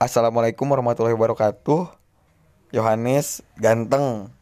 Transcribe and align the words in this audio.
Assalamualaikum 0.00 0.64
warahmatullahi 0.64 1.12
wabarakatuh. 1.12 1.92
Yohanes 2.72 3.44
ganteng. 3.60 4.32